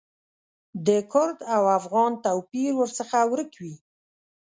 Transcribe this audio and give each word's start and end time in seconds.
د 0.85 0.87
کرد 1.11 1.39
او 1.55 1.63
افغان 1.79 2.11
توپیر 2.25 2.71
ورڅخه 2.75 3.19
ورک 3.31 3.51
وي. 3.63 3.75